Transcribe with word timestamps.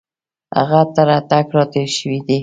هغه 0.57 0.81
تر 0.95 1.07
اټک 1.17 1.47
را 1.55 1.63
تېر 1.73 1.89
شوی 1.97 2.19
دی. 2.27 2.37